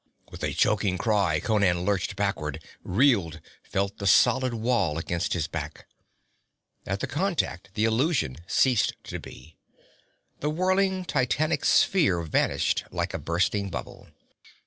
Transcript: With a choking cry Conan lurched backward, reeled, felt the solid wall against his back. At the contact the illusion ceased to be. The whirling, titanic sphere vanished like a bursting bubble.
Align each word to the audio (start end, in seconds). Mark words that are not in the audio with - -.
With 0.31 0.43
a 0.43 0.51
choking 0.55 0.97
cry 0.97 1.39
Conan 1.39 1.85
lurched 1.85 2.15
backward, 2.15 2.63
reeled, 2.83 3.39
felt 3.61 3.99
the 3.99 4.07
solid 4.07 4.51
wall 4.55 4.97
against 4.97 5.33
his 5.33 5.45
back. 5.45 5.85
At 6.87 7.01
the 7.01 7.05
contact 7.05 7.69
the 7.75 7.85
illusion 7.85 8.37
ceased 8.47 8.93
to 9.03 9.19
be. 9.19 9.57
The 10.39 10.49
whirling, 10.49 11.05
titanic 11.05 11.63
sphere 11.65 12.21
vanished 12.23 12.83
like 12.89 13.13
a 13.13 13.19
bursting 13.19 13.69
bubble. 13.69 14.07